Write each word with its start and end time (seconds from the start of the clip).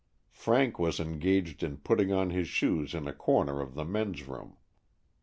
Frank 0.31 0.79
was 0.79 0.99
engaged 0.99 1.61
in 1.61 1.77
putting 1.77 2.11
on 2.11 2.31
his 2.31 2.47
shoes 2.47 2.95
in 2.95 3.07
a 3.07 3.13
corner 3.13 3.61
of 3.61 3.75
the 3.75 3.85
''men's 3.85 4.27
room." 4.27 4.57